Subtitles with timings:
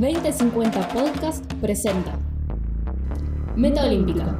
[0.00, 2.18] 2050 Podcast presenta
[3.54, 4.34] Meta Olímpica.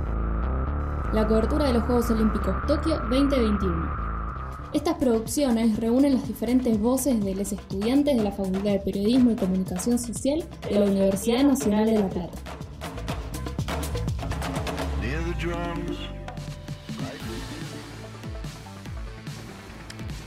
[1.13, 4.71] La cobertura de los Juegos Olímpicos Tokio 2021.
[4.73, 9.37] Estas producciones reúnen las diferentes voces de los estudiantes de la Facultad de Periodismo y
[9.37, 12.39] Comunicación Social de la Universidad Nacional de La Plata.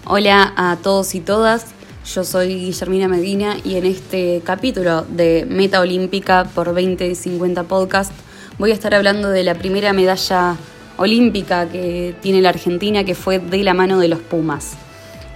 [0.05, 1.73] Hola a todos y todas,
[2.05, 8.11] yo soy Guillermina Medina y en este capítulo de Meta Olímpica por 2050 Podcast
[8.57, 10.57] voy a estar hablando de la primera medalla
[10.97, 14.73] olímpica que tiene la Argentina que fue de la mano de los Pumas.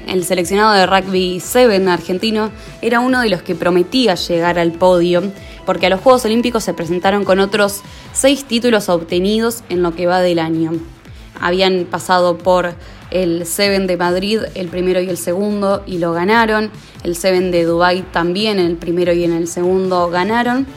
[0.08, 5.24] El seleccionado de rugby 7 argentino era uno de los que prometía llegar al podio
[5.66, 7.82] porque a los Juegos Olímpicos se presentaron con otros
[8.14, 10.74] seis títulos obtenidos en lo que va del año.
[11.40, 12.74] Habían pasado por
[13.12, 16.72] el Seven de Madrid, el primero y el segundo, y lo ganaron.
[17.04, 20.68] El Seven de Dubai también, el primero y en el segundo ganaron.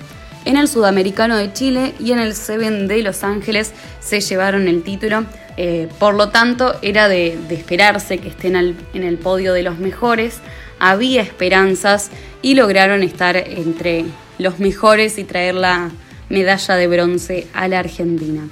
[0.44, 4.82] En el Sudamericano de Chile y en el Seven de Los Ángeles se llevaron el
[4.82, 5.24] título.
[5.56, 10.38] Eh, por lo tanto, era de, esperarse que estén en el podio de los mejores.
[10.78, 14.06] Había esperanzas y lograron estar entre
[14.38, 15.90] los mejores y traer la
[16.30, 18.48] medalla de bronce a la Argentina.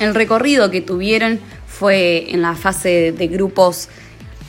[0.00, 1.40] El recorrido que tuvieron
[1.78, 3.88] fue en la fase de grupos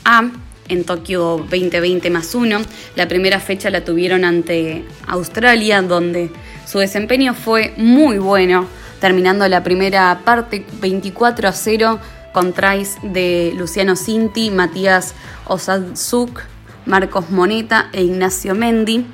[0.04, 0.30] A
[0.68, 2.60] en Tokio 2020 más 1.
[2.94, 6.30] La primera fecha la tuvieron ante Australia, donde
[6.66, 8.66] su desempeño fue muy bueno,
[9.00, 11.98] terminando la primera parte 24 a 0
[12.32, 15.14] con tries de Luciano Cinti, Matías
[15.46, 16.42] Osadzuk,
[16.84, 19.06] Marcos Moneta e Ignacio Mendy.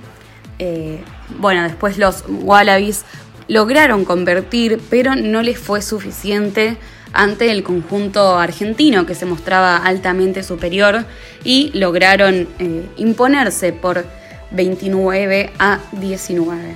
[0.58, 1.02] Eh,
[1.38, 3.04] bueno, después los Wallabies
[3.48, 6.76] lograron convertir, pero no les fue suficiente
[7.12, 11.04] ante el conjunto argentino que se mostraba altamente superior
[11.44, 14.04] y lograron eh, imponerse por
[14.50, 16.74] 29 a 19.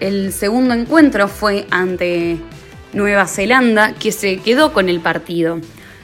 [0.00, 2.38] El segundo encuentro fue ante
[2.92, 5.60] Nueva Zelanda que se quedó con el partido.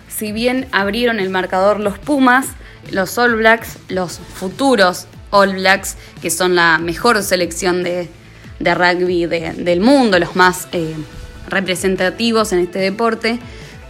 [0.09, 2.47] Si bien abrieron el marcador los Pumas,
[2.91, 8.09] los All Blacks, los futuros All Blacks, que son la mejor selección de,
[8.61, 10.95] rugby del mundo, los más eh,
[11.49, 13.39] representativos en este deporte,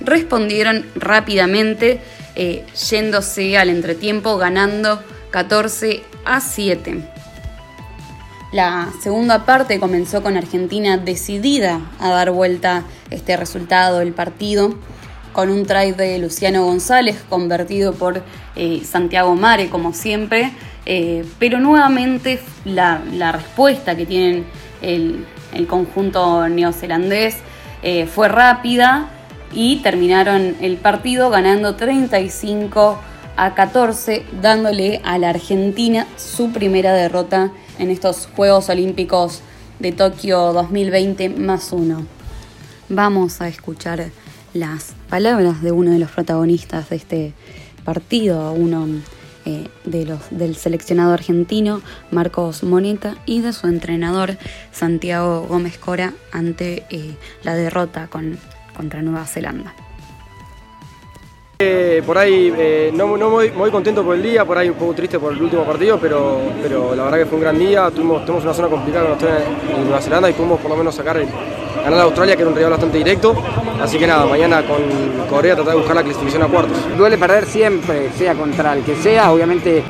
[0.00, 2.00] respondieron rápidamente
[2.34, 7.02] eh, yéndose al entretiempo ganando 14 a 7.
[8.52, 14.74] La segunda parte comenzó con Argentina decidida a dar vuelta este resultado del partido,
[15.32, 18.22] con un try de Luciano González convertido por
[18.56, 20.52] eh, Santiago Mare, como siempre,
[20.86, 23.02] eh, pero nuevamente la,
[23.32, 24.46] respuesta que tienen
[24.80, 27.36] el, el conjunto neozelandés
[27.82, 29.08] eh, fue rápida
[29.52, 32.98] y terminaron el partido ganando 35
[33.36, 39.42] a 14, dándole a la Argentina su primera derrota en estos Juegos Olímpicos
[39.78, 42.04] de Tokio 2020 más uno.
[42.88, 44.06] Vamos a escuchar
[44.54, 47.32] las palabras de uno de los protagonistas de este
[47.84, 48.86] partido, uno
[49.48, 54.36] eh, de los, del seleccionado argentino Marcos Moneta y de su entrenador
[54.72, 57.14] Santiago Gómez Cora ante eh,
[57.44, 58.38] la derrota con,
[58.76, 59.74] contra Nueva Zelanda.
[61.60, 62.52] Eh, por ahí
[62.92, 65.64] no, muy, muy, contento por el día, por ahí un poco triste por el último
[65.64, 67.90] partido, pero, pero la verdad que fue un gran día.
[67.90, 71.26] Tuvimos, una zona complicada con Nueva Zelanda y pudimos por lo menos sacar el,
[71.88, 73.34] ganar a Australia, que era un rival bastante directo.
[73.80, 74.82] Así que nada, mañana con
[75.28, 76.76] Corea tratar de buscar la clasificación a cuartos.
[76.96, 79.32] Duele perder siempre, sea contra el que sea.
[79.32, 79.82] Obviamente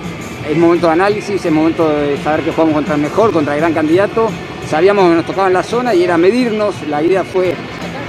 [0.49, 3.61] es momento de análisis, es momento de saber que jugamos contra el mejor, contra el
[3.61, 4.29] gran candidato.
[4.69, 6.75] Sabíamos que nos tocaba en la zona y era medirnos.
[6.89, 7.55] La idea fue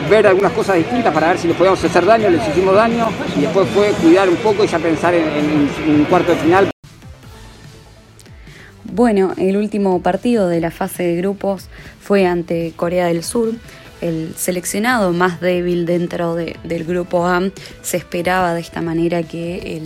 [0.10, 3.08] ver algunas cosas distintas para ver si les podíamos hacer daño, les hicimos daño
[3.38, 6.70] y después fue cuidar un poco y ya pensar en, en un cuarto de final.
[8.92, 11.70] Bueno, el último partido de la fase de grupos
[12.02, 13.54] fue ante Corea del Sur.
[14.02, 17.42] El seleccionado más débil dentro del grupo A
[17.82, 19.82] se esperaba de esta manera que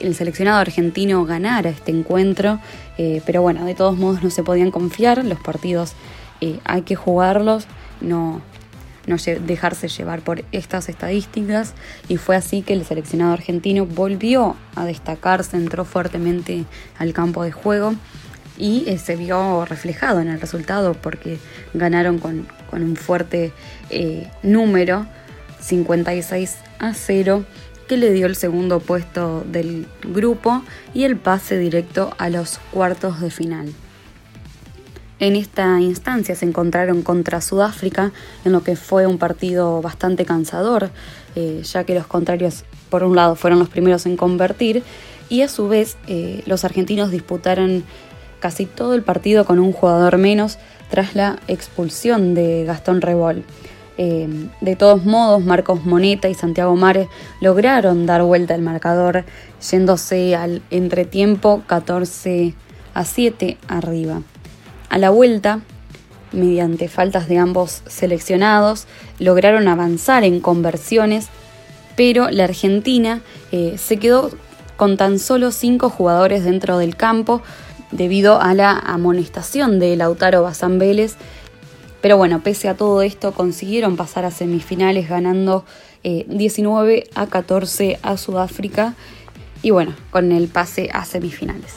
[0.00, 2.60] el, seleccionado argentino ganara este encuentro,
[2.98, 5.94] eh, pero bueno, de todos modos no se podían confiar, los partidos
[6.40, 7.66] eh, hay que jugarlos,
[8.00, 8.42] no,
[9.06, 11.74] no dejarse llevar por estas estadísticas
[12.08, 16.64] y fue así que el seleccionado argentino volvió a destacarse, entró fuertemente
[16.98, 17.94] al campo de juego
[18.56, 21.38] y eh, se vio reflejado en el resultado porque
[21.74, 22.46] ganaron con,
[22.82, 23.52] un fuerte
[23.90, 25.06] eh, número
[25.60, 27.44] 56 a 0
[27.88, 30.62] que le dio el segundo puesto del grupo
[30.94, 33.72] y el pase directo a los cuartos de final.
[35.20, 38.12] En esta instancia se encontraron contra Sudáfrica,
[38.44, 40.90] en lo que fue un partido bastante cansador,
[41.36, 44.82] eh, ya que los contrarios, por un lado, fueron los primeros en convertir,
[45.28, 47.84] y a su vez eh, los argentinos disputaron
[48.44, 50.58] casi todo el partido con un jugador menos
[50.90, 53.42] tras la expulsión de Gastón Rebol.
[53.96, 54.28] Eh,
[54.60, 57.08] de todos modos, Marcos Moneta y Santiago Mare
[57.40, 59.24] lograron dar vuelta al marcador,
[59.70, 62.52] yéndose al entretiempo 14
[62.92, 64.20] a 7 arriba.
[64.90, 65.60] A la vuelta,
[66.30, 68.86] mediante faltas de ambos seleccionados,
[69.18, 71.28] lograron avanzar en conversiones,
[71.96, 74.28] pero la Argentina eh, se quedó
[74.76, 77.40] con tan solo cinco jugadores dentro del campo
[77.94, 80.78] debido a la amonestación de Lautaro Bazán
[82.02, 85.64] pero bueno, pese a todo esto, consiguieron pasar a semifinales ganando
[86.02, 88.94] 19 eh, a 14 a Sudáfrica
[89.62, 91.72] y bueno, con el pase a semifinales.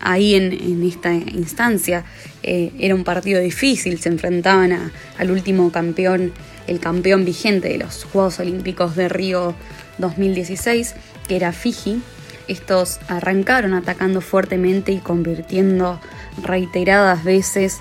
[0.00, 2.04] Ahí en, esta instancia
[2.42, 6.32] eh, era un partido difícil, se enfrentaban al último campeón,
[6.68, 9.54] el campeón vigente de los Juegos Olímpicos de Río
[9.98, 10.94] 2016,
[11.26, 12.00] que era Fiji.
[12.48, 16.00] Estos arrancaron atacando fuertemente y convirtiendo
[16.42, 17.80] reiteradas veces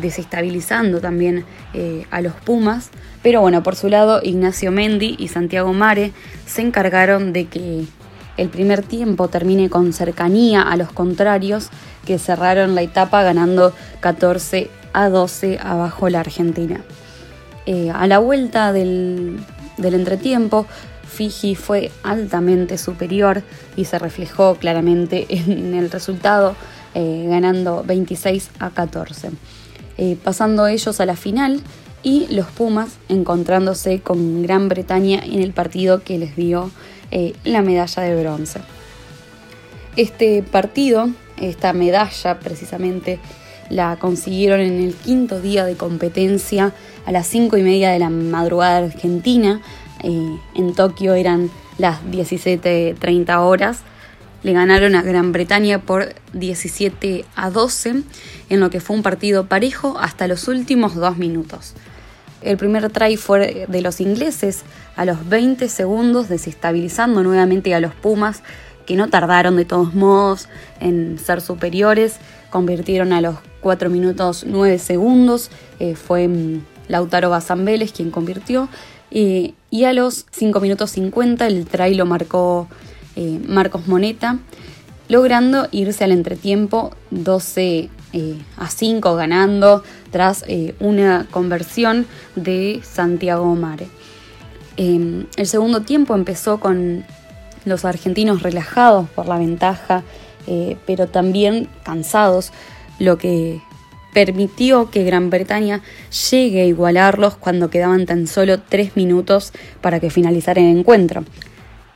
[0.00, 2.90] desestabilizando también eh, a los Pumas.
[3.22, 6.12] Pero bueno, por su lado, Ignacio Mendy y Santiago Mare
[6.46, 7.84] se encargaron de que
[8.36, 11.70] el primer tiempo termine con cercanía a los contrarios
[12.06, 16.80] que cerraron la etapa ganando 14 a 12 abajo la Argentina.
[17.66, 19.40] Eh, a la vuelta del,
[19.76, 20.66] entretiempo,
[21.08, 23.42] Fiji fue altamente superior
[23.76, 26.54] y se reflejó claramente en el resultado,
[26.94, 29.30] eh, ganando 26 a 14.
[29.96, 31.60] Eh, pasando ellos a la final
[32.02, 36.70] y los Pumas encontrándose con Gran Bretaña en el partido que les dio
[37.10, 38.60] eh, la medalla de bronce.
[39.96, 43.18] Este partido, esta medalla precisamente,
[43.70, 46.72] la consiguieron en el quinto día de competencia
[47.04, 49.60] a las cinco y media de la madrugada argentina.
[50.02, 53.82] Eh, en Tokio eran las 17.30 horas
[54.42, 58.02] le ganaron a Gran Bretaña por 17 a 12,
[58.50, 61.74] en lo que fue un partido parejo hasta los últimos dos minutos.
[62.40, 64.62] El primer try fue de los ingleses
[64.94, 68.42] a los 20 segundos, desestabilizando nuevamente a los Pumas,
[68.86, 70.48] que no tardaron de todos modos
[70.80, 72.18] en ser superiores.
[72.50, 78.68] Convirtieron a los 4 minutos 9 segundos, eh, fue mm, Lautaro Bazambeles quien convirtió.
[79.10, 82.68] Y a los 5 minutos 50 el try lo marcó
[83.20, 84.38] eh, Marcos Moneta,
[85.08, 89.82] logrando irse al entretiempo 12 eh, a 5 ganando
[90.12, 92.06] tras eh, una conversión
[92.36, 93.88] de Santiago Mare.
[94.76, 97.04] Em, el segundo tiempo empezó con
[97.64, 100.04] los argentinos relajados por la ventaja,
[100.86, 102.52] pero también cansados,
[102.98, 103.60] lo que
[104.12, 105.82] permitió que Gran Bretaña
[106.30, 111.24] llegue a igualarlos cuando quedaban tan solo 3 minutos para que finalizara el encuentro.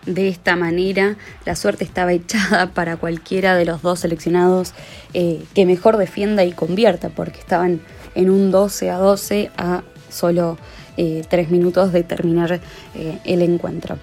[0.07, 4.75] De esta manera, la suerte estaba echada para cualquiera de los dos seleccionados
[5.15, 7.81] eh, que mejor defienda y convierta, porque estaban
[8.15, 10.59] en un 12 a 12 a solo
[10.97, 12.61] eh, tres minutos de terminar
[12.95, 13.99] eh, el encuentro.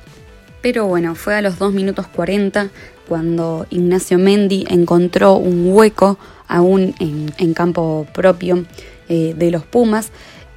[0.61, 2.69] Pero bueno, fue a los 2 minutos 40
[3.07, 8.65] cuando Ignacio Mendy encontró un hueco aún en, campo propio
[9.07, 10.11] de los Pumas.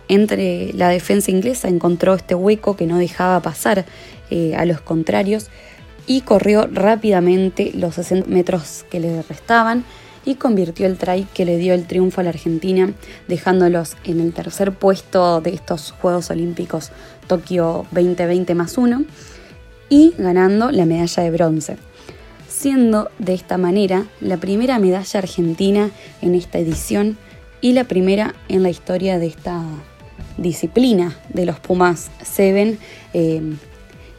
[0.08, 3.86] Entre la defensa inglesa encontró este hueco que no dejaba pasar
[4.30, 5.48] eh, a los contrarios
[6.06, 9.84] y corrió rápidamente los 60 metros que le restaban
[10.24, 12.92] y convirtió el try que le dio el triunfo a la Argentina,
[13.26, 16.90] dejándolos en el tercer puesto de estos Juegos Olímpicos
[17.26, 19.04] Tokio 2020 más uno
[19.88, 21.76] y ganando la medalla de bronce,
[22.48, 27.18] siendo de esta manera la primera medalla argentina en esta edición
[27.60, 29.62] y la primera en la historia de esta
[30.36, 32.78] disciplina de los Pumas Seven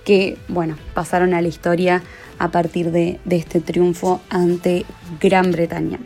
[0.03, 2.03] que, bueno, pasaron a la historia
[2.39, 4.85] a partir de, este triunfo ante
[5.19, 5.99] Gran Bretaña.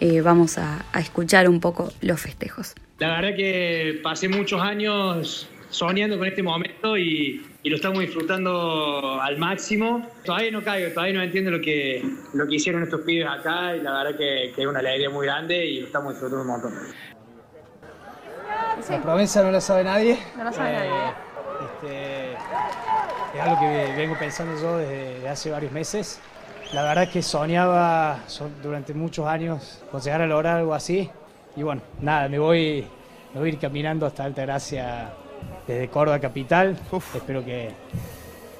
[0.00, 2.74] Eh, vamos a, escuchar un poco los festejos.
[2.98, 9.38] La verdad que pasé muchos años soñando con este momento y, lo estamos disfrutando al
[9.38, 10.08] máximo.
[10.24, 12.00] Todavía no caigo, todavía no entiendo lo que,
[12.32, 15.26] lo que hicieron estos pibes acá y la verdad que, que es una alegría muy
[15.26, 16.72] grande y lo estamos disfrutando un montón.
[18.88, 20.16] La promesa no la sabe nadie.
[20.36, 20.90] No la sabe nadie.
[20.90, 21.26] Eh,
[21.64, 22.32] este,
[23.34, 26.20] es algo que vengo pensando yo desde hace varios meses.
[26.72, 28.20] La verdad es que soñaba
[28.62, 31.10] durante muchos años con llegar a lograr algo así.
[31.56, 32.86] Y bueno, nada, me voy,
[33.34, 35.10] me voy a ir caminando hasta Altagracia
[35.66, 36.78] desde Córdoba Capital.
[37.14, 37.70] Espero que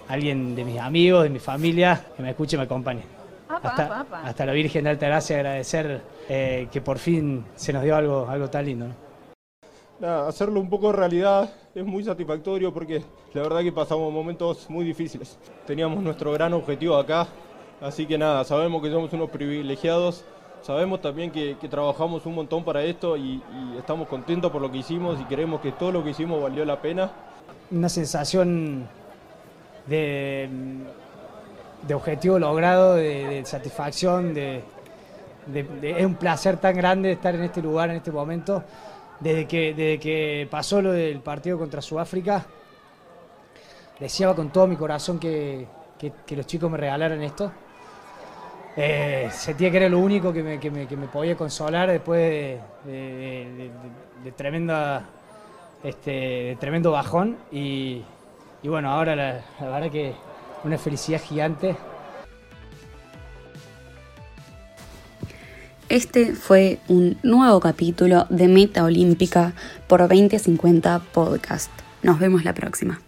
[0.09, 3.03] alguien de mis amigos, de mi familia, que me escuche me acompañe.
[3.49, 8.49] hasta, la Virgen de Altagracia agradecer eh, que por fin se nos dio algo, algo
[8.49, 8.87] tan lindo.
[10.01, 13.03] hacerlo un poco realidad es muy satisfactorio porque
[13.35, 15.39] la verdad que pasamos momentos muy difíciles.
[15.67, 17.29] Teníamos nuestro gran objetivo acá,
[17.81, 20.25] así que nada, sabemos que somos unos privilegiados
[20.63, 23.41] Sabemos también que, trabajamos un montón para esto y,
[23.79, 26.81] estamos contentos por lo que hicimos y queremos que todo lo que hicimos valió la
[26.81, 27.11] pena.
[27.71, 28.89] Una sensación
[29.87, 30.49] de,
[31.87, 34.65] de objetivo logrado, de, satisfacción, de,
[35.83, 38.65] es un placer tan grande estar en este lugar en este momento.
[39.21, 42.45] Desde que, desde que pasó lo del partido contra Sudáfrica,
[43.99, 45.67] deseaba con todo mi corazón que,
[45.99, 47.51] que los chicos me regalaran esto
[48.77, 53.71] eh, sentía que era lo único que me, podía consolar después de,
[54.37, 55.09] tremenda,
[55.83, 57.39] este, tremendo bajón.
[57.51, 58.03] Y,
[58.63, 60.13] bueno, ahora la, la verdad que
[60.65, 61.77] una felicidad gigante.
[65.89, 69.55] Este fue un nuevo capítulo de Meta Olímpica
[69.87, 71.71] por 2050 Podcast.
[72.03, 73.06] Nos vemos la próxima.